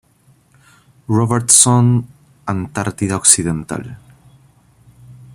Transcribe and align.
Robertson, 1.07 2.07
Antártida 2.47 3.17
Occidental. 3.21 3.99